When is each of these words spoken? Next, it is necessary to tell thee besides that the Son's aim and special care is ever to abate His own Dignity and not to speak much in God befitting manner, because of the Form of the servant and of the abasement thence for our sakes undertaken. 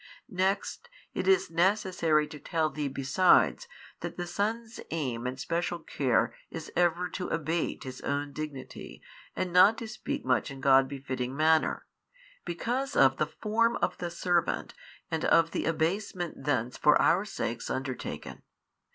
Next, 0.29 0.89
it 1.13 1.27
is 1.27 1.51
necessary 1.51 2.25
to 2.29 2.39
tell 2.39 2.71
thee 2.71 2.87
besides 2.87 3.67
that 3.99 4.17
the 4.17 4.25
Son's 4.25 4.79
aim 4.89 5.27
and 5.27 5.39
special 5.39 5.77
care 5.77 6.33
is 6.49 6.71
ever 6.75 7.07
to 7.09 7.27
abate 7.27 7.83
His 7.83 8.01
own 8.01 8.33
Dignity 8.33 9.03
and 9.35 9.53
not 9.53 9.77
to 9.77 9.87
speak 9.87 10.25
much 10.25 10.49
in 10.49 10.59
God 10.59 10.87
befitting 10.87 11.35
manner, 11.37 11.85
because 12.45 12.95
of 12.95 13.17
the 13.17 13.27
Form 13.27 13.75
of 13.75 13.95
the 13.99 14.09
servant 14.09 14.73
and 15.11 15.23
of 15.23 15.51
the 15.51 15.65
abasement 15.65 16.45
thence 16.45 16.77
for 16.79 16.99
our 16.99 17.23
sakes 17.23 17.69
undertaken. 17.69 18.41